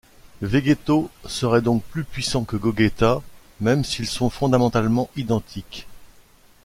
Vegetto 0.41 1.11
serait 1.25 1.61
donc 1.61 1.83
plus 1.83 2.03
puissant 2.03 2.43
que 2.43 2.55
Gogéta, 2.55 3.21
même 3.59 3.83
s'ils 3.83 4.07
sont 4.07 4.31
fondamentalement 4.31 5.11
identiques. 5.15 5.85